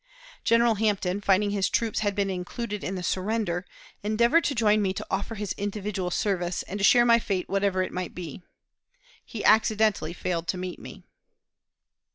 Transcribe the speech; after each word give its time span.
General 0.43 0.73
Hampton, 0.81 1.21
finding 1.21 1.51
his 1.51 1.69
troops 1.69 1.99
had 1.99 2.15
been 2.15 2.31
included 2.31 2.83
in 2.83 2.95
the 2.95 3.03
surrender, 3.03 3.67
endeavored 4.01 4.43
to 4.45 4.55
join 4.55 4.81
me 4.81 4.93
to 4.93 5.05
offer 5.11 5.35
his 5.35 5.53
individual 5.59 6.09
service, 6.09 6.63
and 6.63 6.79
to 6.79 6.83
share 6.83 7.05
my 7.05 7.19
fate 7.19 7.47
whatever 7.47 7.83
it 7.83 7.93
might 7.93 8.15
be. 8.15 8.41
He 9.23 9.45
accidentally 9.45 10.13
failed 10.13 10.47
to 10.47 10.57
meet 10.57 10.79
me. 10.79 11.03